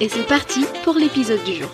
[0.00, 1.68] et c'est parti pour l'épisode du jour.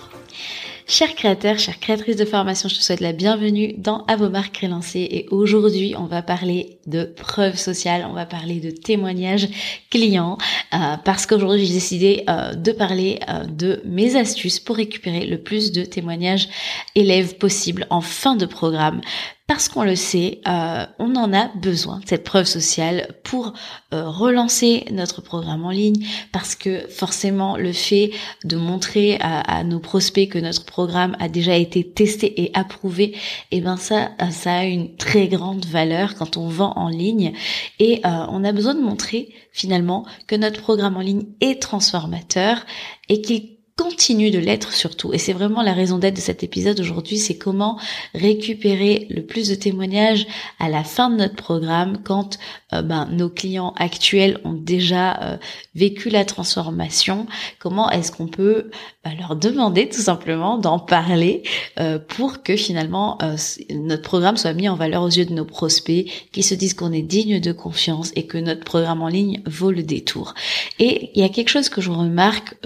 [0.88, 4.56] Chers créateurs, chères créatrices de formation, je te souhaite la bienvenue dans À vos marques
[4.56, 9.48] relancées et aujourd'hui on va parler de preuves sociales, on va parler de témoignages
[9.90, 10.38] clients
[10.74, 15.38] euh, parce qu'aujourd'hui j'ai décidé euh, de parler euh, de mes astuces pour récupérer le
[15.38, 16.48] plus de témoignages
[16.96, 19.00] élèves possible en fin de programme
[19.48, 23.54] parce qu'on le sait, euh, on en a besoin, cette preuve sociale, pour
[23.94, 28.10] euh, relancer notre programme en ligne, parce que forcément le fait
[28.44, 33.04] de montrer à, nos prospects que notre programme a déjà été testé et approuvé,
[33.50, 37.32] et eh ben ça, ça a une très grande valeur quand on vend en ligne,
[37.78, 42.66] et euh, on a besoin de montrer finalement que notre programme en ligne est transformateur
[43.08, 45.14] et qu'il continue de l'être surtout.
[45.14, 47.78] Et c'est vraiment la raison d'être de cet épisode aujourd'hui, c'est comment
[48.12, 50.26] récupérer le plus de témoignages
[50.58, 52.38] à la fin de notre programme quand
[52.74, 55.36] euh, ben, nos clients actuels ont déjà euh,
[55.76, 57.26] vécu la transformation.
[57.60, 58.70] Comment est-ce qu'on peut
[59.04, 61.44] ben, leur demander tout simplement d'en parler
[61.78, 63.18] euh, pour que finalement
[63.70, 66.92] notre programme soit mis en valeur aux yeux de nos prospects, qui se disent qu'on
[66.92, 70.34] est digne de confiance et que notre programme en ligne vaut le détour.
[70.80, 72.56] Et il y a quelque chose que je remarque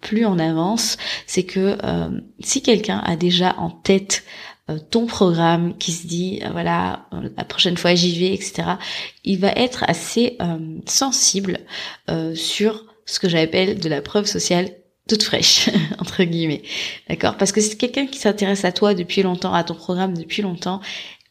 [0.00, 2.08] plus en avance, c'est que euh,
[2.40, 4.24] si quelqu'un a déjà en tête
[4.70, 8.70] euh, ton programme, qui se dit euh, voilà la prochaine fois j'y vais, etc.
[9.24, 10.38] Il va être assez
[10.86, 11.60] sensible
[12.34, 14.70] sur ce que j'appelle de la preuve sociale
[15.08, 16.62] toute fraîche entre guillemets,
[17.08, 17.36] d'accord?
[17.36, 20.80] Parce que c'est quelqu'un qui s'intéresse à toi depuis longtemps, à ton programme depuis longtemps,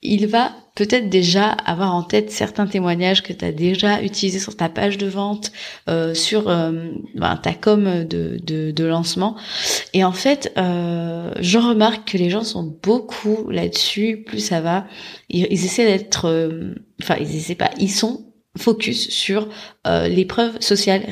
[0.02, 4.56] il va peut-être déjà avoir en tête certains témoignages que tu as déjà utilisés sur
[4.56, 5.52] ta page de vente,
[5.90, 9.36] euh, sur euh, ben, ta com de, de, lancement.
[9.96, 14.24] Et en fait, euh, je remarque que les gens sont beaucoup là-dessus.
[14.24, 14.86] Plus ça va,
[15.30, 16.28] ils, essaient d'être,
[17.02, 18.27] enfin ils essaient pas, ils sont
[18.58, 19.48] focus sur
[19.86, 21.04] euh, les preuves sociales.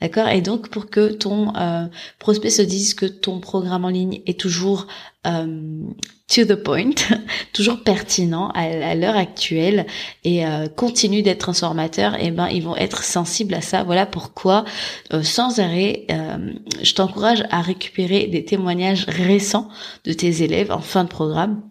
[0.00, 0.28] D'accord?
[0.28, 1.86] Et donc pour que ton euh,
[2.18, 4.86] prospect se dise que ton programme en ligne est toujours
[5.26, 5.82] euh,
[6.28, 6.94] to the point,
[7.52, 9.86] toujours pertinent à, l'heure actuelle
[10.24, 13.82] et euh, continue d'être transformateur, et eh ben ils vont être sensibles à ça.
[13.82, 14.64] Voilà pourquoi
[15.22, 16.06] sans arrêt,
[16.82, 19.68] je t'encourage à récupérer des témoignages récents
[20.04, 21.62] de tes élèves en fin de programme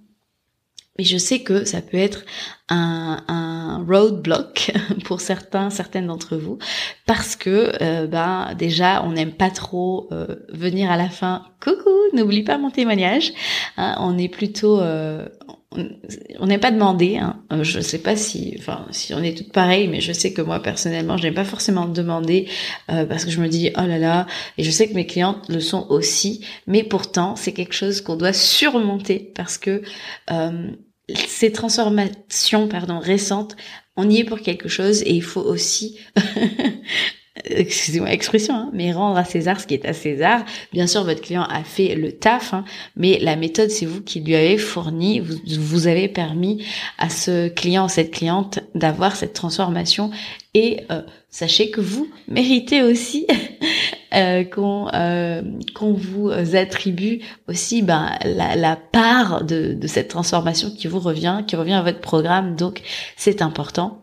[0.99, 2.25] mais je sais que ça peut être
[2.67, 4.73] un, un roadblock
[5.05, 6.57] pour certains, certaines d'entre vous,
[7.05, 11.45] parce que euh, ben déjà on n'aime pas trop euh, venir à la fin.
[11.63, 13.31] Coucou, n'oublie pas mon témoignage.
[13.77, 15.25] Hein, on est plutôt, euh,
[16.37, 17.15] on n'est pas demandé.
[17.15, 17.39] Hein.
[17.61, 20.61] Je sais pas si, enfin, si on est toutes pareilles, mais je sais que moi
[20.61, 22.49] personnellement, je n'aime pas forcément demander
[22.87, 24.27] parce que je me dis oh là là,
[24.57, 26.45] et je sais que mes clientes le sont aussi.
[26.67, 29.81] Mais pourtant, c'est quelque chose qu'on doit surmonter parce que
[31.15, 33.55] ces transformations pardon récentes,
[33.95, 35.99] on y est pour quelque chose et il faut aussi
[37.45, 40.43] excusez-moi l'expression, hein, mais rendre à César ce qui est à César.
[40.71, 42.65] Bien sûr, votre client a fait le taf, hein,
[42.95, 46.65] mais la méthode, c'est vous qui lui avez fourni, vous, vous avez permis
[46.97, 50.11] à ce client, cette cliente, d'avoir cette transformation.
[50.53, 53.27] Et euh, sachez que vous méritez aussi
[54.13, 55.41] euh, qu'on euh,
[55.75, 61.43] qu'on vous attribue aussi ben, la, la part de, de cette transformation qui vous revient,
[61.47, 62.55] qui revient à votre programme.
[62.55, 62.81] Donc
[63.17, 64.01] c'est important.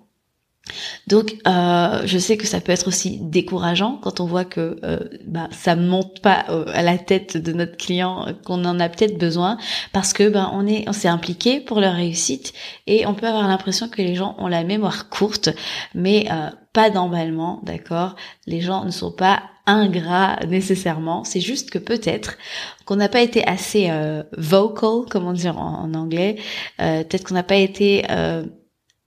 [1.06, 4.98] Donc, euh, je sais que ça peut être aussi décourageant quand on voit que euh,
[5.24, 9.16] bah, ça monte pas euh, à la tête de notre client, qu'on en a peut-être
[9.16, 9.58] besoin,
[9.92, 12.52] parce que ben on est, on s'est impliqué pour leur réussite
[12.88, 15.50] et on peut avoir l'impression que les gens ont la mémoire courte,
[15.94, 16.26] mais
[16.72, 18.16] pas d'emballement, d'accord?
[18.46, 22.38] Les gens ne sont pas ingrats nécessairement, c'est juste que peut-être
[22.84, 23.90] qu'on n'a pas été assez
[24.36, 26.36] vocal, comment dire en, en anglais,
[26.78, 28.04] peut-être qu'on n'a pas été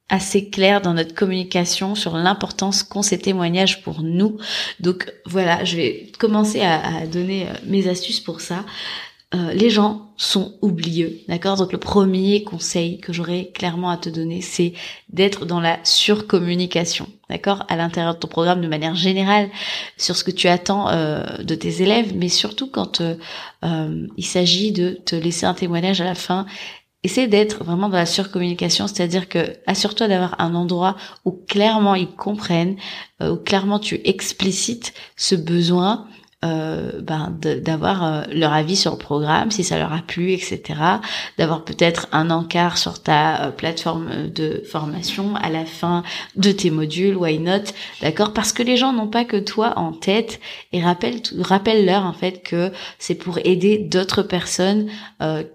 [0.09, 4.37] assez clair dans notre communication sur l'importance qu'ont ces témoignages pour nous.
[4.79, 8.65] Donc voilà, je vais commencer à, donner euh, mes astuces pour ça.
[9.35, 11.55] Euh, les gens sont oublieux, d'accord?
[11.55, 14.73] Donc le premier conseil que j'aurais clairement à te donner, c'est
[15.09, 17.63] d'être dans la surcommunication, d'accord?
[17.67, 19.49] À l'intérieur de ton programme de manière générale,
[19.97, 24.71] sur ce que tu attends euh, de tes élèves, mais surtout quand euh, il s'agit
[24.71, 26.47] de te laisser un témoignage à la fin.
[27.03, 32.09] Essaie d'être vraiment dans la surcommunication, c'est-à-dire que assure-toi d'avoir un endroit où clairement ils
[32.09, 32.75] comprennent,
[33.21, 36.07] où clairement tu explicites ce besoin
[36.45, 40.61] euh, ben, d'avoir euh, leur avis sur le programme, si ça leur a plu, etc.
[41.37, 46.01] D'avoir peut-être un encart sur ta euh, plateforme de formation à la fin
[46.37, 48.31] de tes modules, why not, d'accord?
[48.31, 50.39] Parce que les gens n'ont pas que toi en tête
[50.71, 54.89] et rappelle rappelle-leur en fait que c'est pour aider d'autres personnes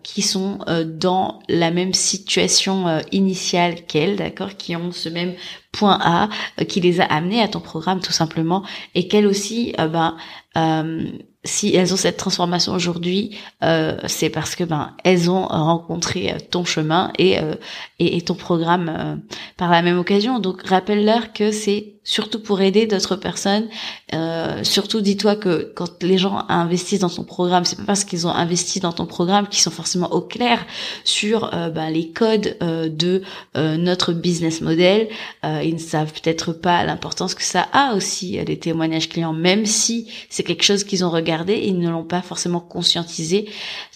[0.03, 4.57] qui sont dans la même situation initiale qu'elles, d'accord?
[4.59, 5.33] Qui ont ce même
[5.75, 6.29] point A
[6.65, 8.63] qui les a amenés à ton programme tout simplement
[8.95, 10.17] et qu'elles aussi ben
[10.57, 11.05] euh,
[11.45, 16.39] si elles ont cette transformation aujourd'hui, euh, c'est parce que ben elles ont rencontré euh,
[16.51, 17.55] ton chemin et euh,
[17.99, 19.21] et, ton programme
[19.57, 20.39] par la même occasion.
[20.39, 23.69] Donc rappelle-leur que c'est surtout pour aider d'autres personnes.
[24.63, 28.31] surtout dis-toi que quand les gens investissent dans ton programme, c'est pas parce qu'ils ont
[28.31, 30.65] investi dans ton programme qu'ils sont forcément au clair
[31.05, 33.23] sur ben, les codes de
[33.55, 35.09] notre business model.
[35.43, 40.09] ils ne savent peut-être pas l'importance que ça a aussi les témoignages clients, même si
[40.29, 43.49] c'est quelque chose qu'ils ont regardé ils ne l'ont pas forcément conscientisé,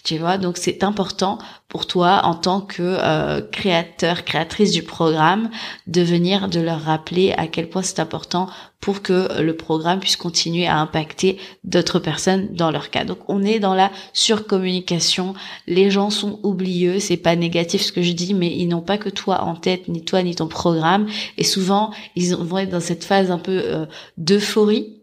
[0.03, 0.37] tu vois.
[0.37, 1.39] Donc c'est important
[1.69, 5.49] pour toi en tant que euh, créateur, créatrice du programme,
[5.85, 8.49] de venir de leur rappeler à quel point c'est important
[8.81, 13.05] pour que le programme puisse continuer à impacter d'autres personnes dans leur cas.
[13.05, 15.35] Donc on est dans la surcommunication.
[15.67, 18.97] Les gens sont oublieux, c'est pas négatif ce que je dis, mais ils n'ont pas
[18.97, 21.07] que toi en tête, ni toi ni ton programme.
[21.37, 23.85] Et souvent ils vont être dans cette phase un peu euh,
[24.17, 24.95] d'euphorie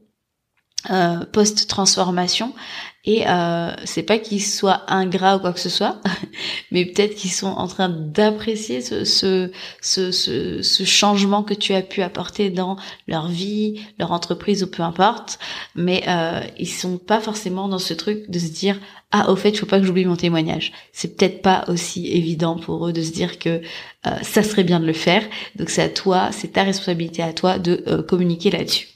[0.91, 2.53] euh, post-transformation
[3.07, 6.01] et euh, c'est pas qu'ils soient ingrats ou quoi que ce soit,
[6.73, 11.83] mais peut-être qu'ils sont en train d'apprécier ce, ce, ce, ce, changement que tu as
[11.83, 12.77] pu apporter dans
[13.07, 15.39] leur vie, leur entreprise ou peu importe.
[15.77, 18.81] Mais euh, ils sont pas forcément dans ce truc de se dire
[19.13, 20.73] ah au fait il faut pas que j'oublie mon témoignage.
[20.93, 23.61] C'est peut-être pas aussi évident pour eux de se dire que
[24.07, 25.23] euh, ça serait bien de le faire.
[25.57, 28.89] Donc c'est à toi, c'est ta responsabilité à toi de euh, communiquer là-dessus.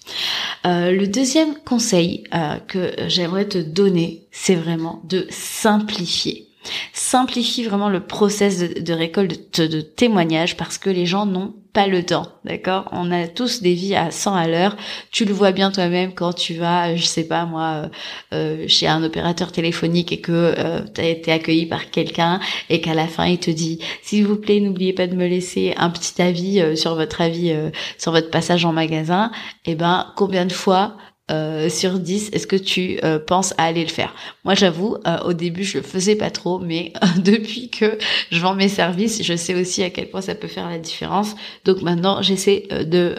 [0.67, 2.25] Euh, le deuxième conseil
[2.67, 4.00] que j'aimerais te donner,
[4.31, 6.51] c'est vraiment de simplifier
[6.93, 12.05] simplifie vraiment le process de, récolte de, témoignages parce que les gens n'ont pas le
[12.05, 12.89] temps, d'accord?
[12.91, 14.77] On a tous des vies à 100 à l'heure.
[15.13, 17.89] Tu le vois bien toi-même quand tu vas, je sais pas moi, euh,
[18.35, 22.81] euh, chez un opérateur téléphonique et que euh, tu as été accueilli par quelqu'un et
[22.81, 25.91] qu'à la fin il te dit s'il vous plaît n'oubliez pas de me laisser un
[25.91, 27.55] petit avis sur votre avis
[27.99, 29.31] sur votre passage en magasin.
[29.65, 30.97] Et eh ben combien de fois
[31.31, 34.15] euh, sur 10, est-ce que tu euh, penses à aller le faire?
[34.45, 36.93] Moi, j'avoue, euh, au début, je le faisais pas trop, mais
[37.25, 37.99] depuis que
[38.31, 41.37] je vends mes services, je sais aussi à quel point ça peut faire la différence.
[41.65, 43.15] Donc maintenant, j'essaie de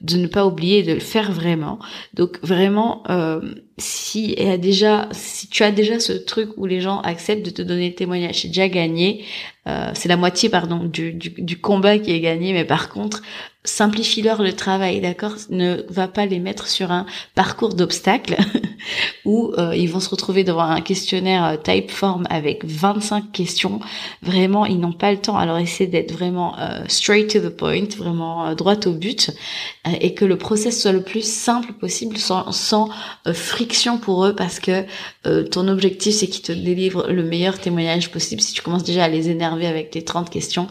[0.00, 1.78] de ne pas oublier de le faire vraiment.
[2.14, 3.04] Donc vraiment,
[3.78, 7.50] si y a déjà, si tu as déjà ce truc où les gens acceptent de
[7.50, 9.24] te donner le témoignage, c'est déjà gagné.
[9.66, 12.52] C'est la moitié, pardon, du, du, du combat qui est gagné.
[12.52, 13.22] Mais par contre,
[13.64, 15.34] simplifie-leur le travail, d'accord?
[15.50, 18.36] Ne va pas les mettre sur un parcours d'obstacles
[19.24, 23.80] où euh, ils vont se retrouver devant un questionnaire euh, type form avec 25 questions.
[24.22, 25.36] Vraiment, ils n'ont pas le temps.
[25.36, 29.30] Alors, essaie d'être vraiment euh, straight to the point, vraiment droit au but,
[30.00, 32.88] et que le process soit le plus simple possible, sans, sans
[33.32, 34.84] friction pour eux, parce que
[35.50, 38.40] ton objectif, c'est qu'ils te délivrent le meilleur témoignage possible.
[38.40, 40.66] Si tu commences déjà à les énerver avec tes 30 questions,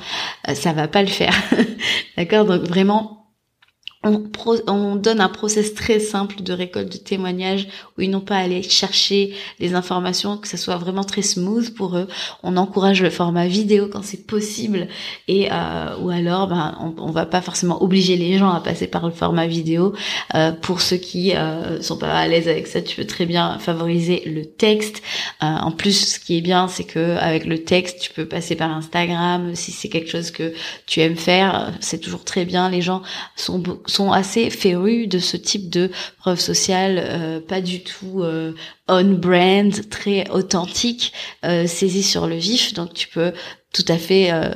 [0.53, 1.33] ça va pas le faire,
[2.17, 2.45] d'accord?
[2.45, 3.20] Donc vraiment
[4.03, 7.67] on, donne un process très simple de récolte de témoignages
[7.97, 11.73] où ils n'ont pas à aller chercher les informations, que ce soit vraiment très smooth
[11.75, 12.07] pour eux.
[12.43, 14.87] On encourage le format vidéo quand c'est possible
[15.27, 18.87] et euh, ou alors ben on, on va pas forcément obliger les gens à passer
[18.87, 19.93] par le format vidéo.
[20.35, 23.59] Euh, pour ceux qui euh, sont pas à l'aise avec ça, tu peux très bien
[23.59, 25.01] favoriser le texte.
[25.43, 28.55] Euh, en plus, ce qui est bien, c'est que avec le texte, tu peux passer
[28.55, 30.53] par Instagram si c'est quelque chose que
[30.85, 31.71] tu aimes faire.
[31.79, 32.69] C'est toujours très bien.
[32.69, 33.01] Les gens
[33.35, 33.61] sont
[33.91, 38.53] sont assez férus de ce type de preuve sociale, euh, pas du tout euh,
[38.87, 41.13] on-brand, très authentique,
[41.45, 42.73] euh, saisi sur le vif.
[42.73, 43.33] Donc tu peux
[43.73, 44.49] tout à fait euh,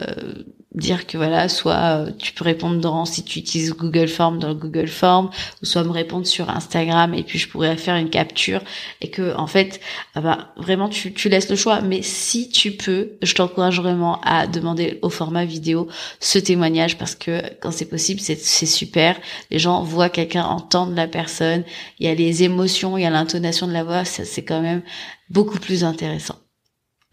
[0.76, 4.50] dire que voilà, soit euh, tu peux répondre dans si tu utilises Google Form dans
[4.50, 5.30] le Google Form,
[5.62, 8.62] ou soit me répondre sur Instagram et puis je pourrais faire une capture
[9.02, 9.80] et que en fait,
[10.16, 11.82] ah bah, vraiment tu, tu laisses le choix.
[11.82, 15.88] Mais si tu peux, je t'encourage vraiment à demander au format vidéo
[16.20, 19.16] ce témoignage parce que quand c'est possible, c'est super.
[19.52, 21.64] Les gens voient quelqu'un, entendent la personne,
[22.00, 24.82] il y a les émotions, il y a l'intonation de la voix, c'est quand même
[25.30, 26.36] beaucoup plus intéressant.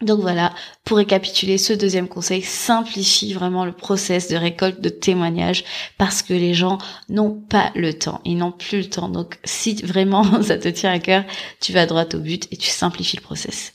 [0.03, 0.53] Donc voilà,
[0.85, 5.65] pour récapituler, ce deuxième conseil simplifie vraiment le process de récolte de témoignages
[5.97, 6.79] parce que les gens
[7.09, 9.09] n'ont pas le temps, ils n'ont plus le temps.
[9.09, 11.25] Donc si vraiment ça te tient à cœur,
[11.61, 13.73] tu vas droit au but et tu simplifies le process.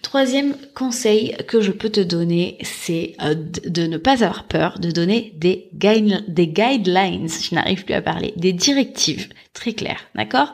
[0.00, 4.90] Troisième conseil que je peux te donner, c'est euh, de ne pas avoir peur de
[4.90, 9.28] donner des, des guidelines, je n'arrive plus à parler, des directives.
[9.52, 10.52] Très claires, d'accord?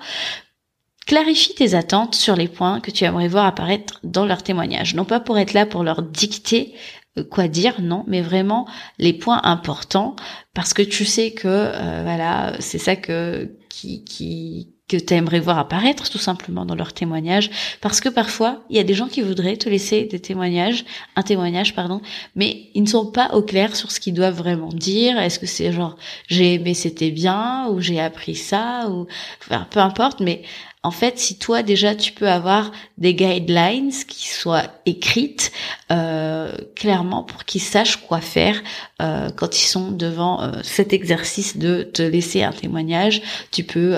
[1.09, 4.95] Clarifie tes attentes sur les points que tu aimerais voir apparaître dans leur témoignage.
[4.95, 6.75] Non pas pour être là pour leur dicter
[7.17, 10.17] euh, quoi dire, non, mais vraiment les points importants
[10.53, 15.41] parce que tu sais que euh, voilà, c'est ça que qui qui que tu aimerais
[15.41, 17.51] voir apparaître tout simplement dans leur témoignage
[17.81, 21.23] parce que parfois il y a des gens qui voudraient te laisser des témoignages un
[21.23, 22.01] témoignage pardon
[22.35, 25.47] mais ils ne sont pas au clair sur ce qu'ils doivent vraiment dire est-ce que
[25.47, 25.97] c'est genre
[26.27, 29.07] j'ai aimé c'était bien ou j'ai appris ça ou
[29.43, 30.43] enfin, peu importe mais
[30.83, 35.51] en fait, si toi déjà tu peux avoir des guidelines qui soient écrites
[35.91, 38.63] euh, clairement pour qu'ils sachent quoi faire
[39.03, 43.97] euh, quand ils sont devant euh, cet exercice de te laisser un témoignage, tu peux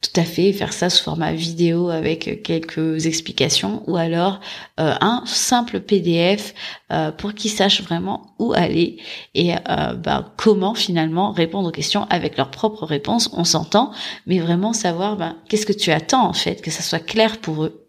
[0.00, 4.40] tout à fait faire ça sous format vidéo avec quelques explications ou alors
[4.78, 6.54] euh, un simple PDF
[6.90, 8.96] euh, pour qu'ils sachent vraiment où aller
[9.34, 13.28] et euh, bah, comment finalement répondre aux questions avec leurs propres réponses.
[13.34, 13.92] On s'entend,
[14.26, 17.64] mais vraiment savoir bah, qu'est-ce que tu attends en fait, que ça soit clair pour
[17.64, 17.79] eux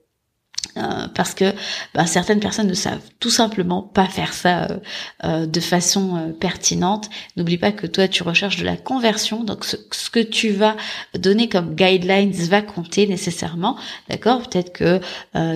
[0.77, 1.53] euh, parce que
[1.93, 4.77] bah, certaines personnes ne savent tout simplement pas faire ça euh,
[5.25, 7.09] euh, de façon pertinente.
[7.35, 9.75] N'oublie pas que toi tu recherches de la conversion, donc ce,
[10.09, 10.77] que tu vas
[11.17, 13.75] donner comme guidelines va compter nécessairement,
[14.09, 14.47] d'accord?
[14.47, 14.99] Peut-être que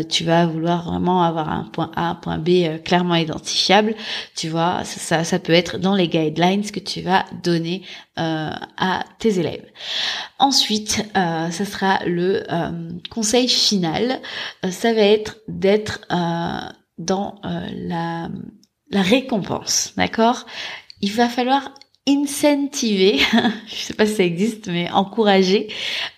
[0.03, 3.95] tu vas vouloir vraiment avoir un point A, un point B clairement identifiable,
[4.35, 7.83] tu vois ça, peut être dans les guidelines que tu vas donner
[8.17, 9.65] à tes élèves.
[10.39, 12.43] Ensuite, ça sera le
[13.09, 14.21] conseil final.
[14.69, 18.29] ça va être d'être euh, dans euh, la,
[18.89, 20.45] la récompense, d'accord?
[21.01, 21.73] Il va falloir
[22.07, 23.19] incentiver,
[23.67, 25.69] je sais pas si ça existe, mais encourager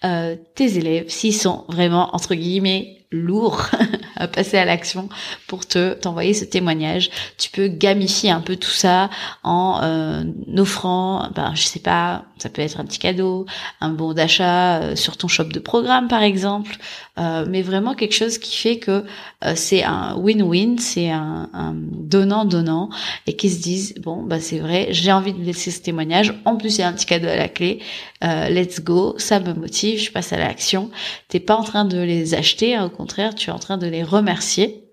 [0.04, 3.70] euh, tes élèves s'ils sont vraiment entre guillemets lourd
[4.16, 5.10] à passer à l'action
[5.48, 7.10] pour te t'envoyer ce témoignage.
[7.38, 9.10] Tu peux gamifier un peu tout ça
[9.44, 10.24] en euh,
[10.58, 13.46] offrant, ben je sais pas, ça peut être un petit cadeau,
[13.82, 16.78] un bon d'achat euh, sur ton shop de programme par exemple,
[17.18, 19.04] euh, mais vraiment quelque chose qui fait que
[19.56, 22.90] c'est un win-win, c'est un, donnant-donnant
[23.26, 26.34] et qui se disent bon bah c'est vrai, j'ai envie de laisser ce témoignage.
[26.46, 27.80] En plus il y a un petit cadeau à la clé.
[28.22, 30.90] let's go, ça me motive, je passe à l'action.
[31.28, 34.04] T'es pas en train de les acheter, hein, contraire, tu es en train de les
[34.04, 34.87] remercier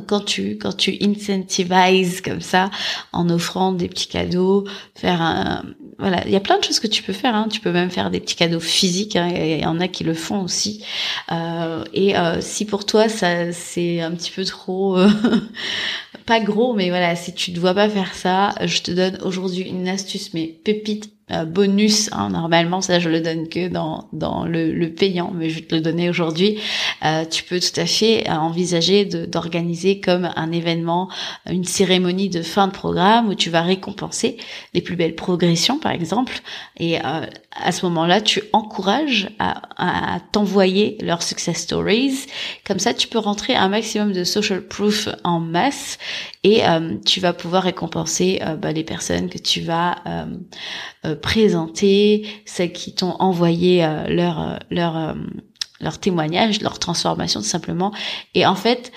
[0.00, 2.70] quand tu quand tu incentivises comme ça
[3.12, 5.64] en offrant des petits cadeaux faire un
[5.98, 7.48] voilà il y a plein de choses que tu peux faire hein.
[7.50, 9.28] tu peux même faire des petits cadeaux physiques hein.
[9.34, 10.84] il y en a qui le font aussi
[11.32, 15.10] euh, et euh, si pour toi ça c'est un petit peu trop euh,
[16.26, 19.62] pas gros mais voilà si tu ne dois pas faire ça je te donne aujourd'hui
[19.62, 21.15] une astuce mais pépite
[21.46, 22.08] bonus.
[22.12, 25.66] Hein, normalement, ça je le donne que dans dans le, le payant, mais je vais
[25.66, 26.60] te le donner aujourd'hui.
[27.04, 31.10] Euh, tu peux tout à fait euh, envisager d'organiser comme un événement,
[31.50, 34.36] une cérémonie de fin de programme où tu vas récompenser
[34.72, 36.40] les plus belles progressions, par exemple.
[36.78, 39.62] Et à ce moment-là, tu encourages à,
[40.16, 42.26] à t'envoyer leurs success stories.
[42.66, 45.98] Comme ça, tu peux rentrer un maximum de social proof en masse
[46.44, 46.62] et
[47.04, 49.96] tu vas pouvoir récompenser bah, les personnes que tu vas
[51.20, 55.14] présenter, celles qui t'ont envoyé euh, leur euh, leur euh,
[55.80, 57.92] leur témoignage, leur transformation tout simplement.
[58.34, 58.92] Et en fait,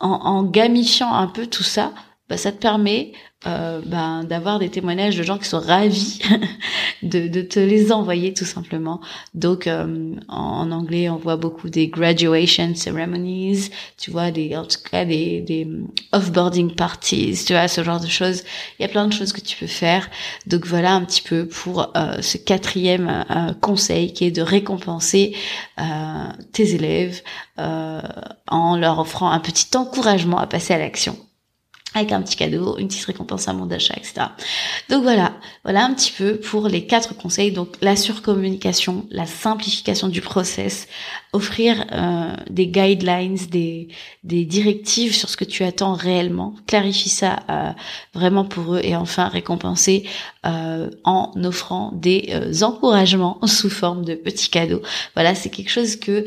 [0.00, 1.92] en, en gamifiant un peu tout ça,
[2.28, 3.12] bah, ça te permet
[3.46, 6.18] euh, ben, d'avoir des témoignages de gens qui sont ravis
[7.04, 9.00] de, de, te les envoyer tout simplement.
[9.34, 14.80] Donc euh, en, anglais, on voit beaucoup des graduation ceremonies, tu vois, des en tout
[14.90, 15.68] cas des, des
[16.12, 18.42] off-boarding parties, tu vois, ce genre de choses.
[18.78, 20.10] Il y a plein de choses que tu peux faire.
[20.48, 25.36] Donc voilà un petit peu pour euh, ce quatrième euh, conseil qui est de récompenser
[26.52, 27.22] tes élèves
[27.56, 31.16] en leur offrant un petit encouragement à passer à l'action
[31.94, 34.26] avec un petit cadeau, une petite récompense à mon d'achat, etc.
[34.90, 35.32] Donc voilà,
[35.64, 37.50] voilà un petit peu pour les quatre conseils.
[37.50, 40.86] Donc la surcommunication, la simplification du process,
[41.32, 43.88] offrir euh, des guidelines, des,
[44.22, 47.70] des directives sur ce que tu attends réellement, clarifie ça euh,
[48.14, 50.04] vraiment pour eux et enfin récompenser
[50.46, 54.82] euh, en offrant des encouragements sous forme de petits cadeaux.
[55.14, 56.26] Voilà, c'est quelque chose que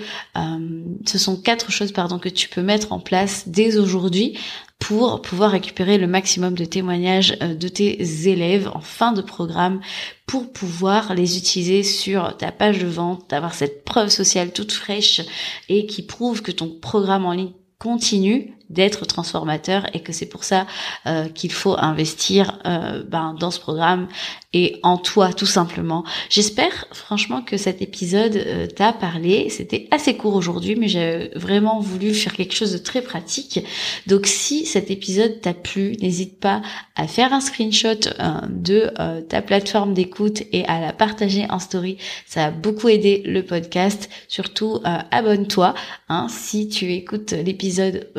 [1.05, 4.37] ce sont quatre choses pardon que tu peux mettre en place dès aujourd'hui
[4.81, 9.79] pour pouvoir récupérer le maximum de témoignages euh, de tes élèves en fin de programme
[10.25, 15.21] pour pouvoir les utiliser sur ta page de vente, d'avoir cette preuve sociale toute fraîche
[15.69, 20.43] et qui prouve que ton programme en ligne continue d'être transformateur et que c'est pour
[20.43, 20.65] ça
[21.05, 24.07] euh, qu'il faut investir euh, ben, dans ce programme
[24.53, 26.03] et en toi tout simplement.
[26.29, 29.49] J'espère franchement que cet épisode euh, t'a parlé.
[29.49, 33.59] C'était assez court aujourd'hui mais j'ai vraiment voulu faire quelque chose de très pratique.
[34.07, 36.61] Donc si cet épisode t'a plu, n'hésite pas
[36.95, 38.09] à faire un screenshot
[38.49, 38.91] de
[39.27, 41.97] ta plateforme d'écoute et à la partager en story.
[42.27, 44.09] Ça a beaucoup aidé le podcast.
[44.27, 45.73] Surtout abonne-toi
[46.09, 48.09] hein, si tu écoutes l'épisode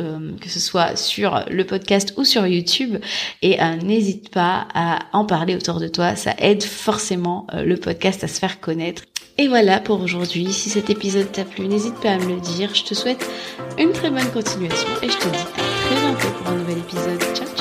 [0.43, 2.99] que ce soit sur le podcast ou sur YouTube.
[3.41, 6.17] Et euh, n'hésite pas à en parler autour de toi.
[6.17, 9.05] Ça aide forcément euh, le podcast à se faire connaître.
[9.39, 10.53] Et voilà pour aujourd'hui.
[10.53, 12.75] Si cet épisode t'a plu, n'hésite pas à me le dire.
[12.75, 13.27] Je te souhaite
[13.79, 17.21] une très bonne continuation et je te dis à très bientôt pour un nouvel épisode.
[17.35, 17.52] Ciao ciao